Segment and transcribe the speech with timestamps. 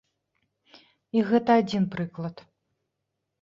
[1.17, 2.35] І гэта адзін прыклад.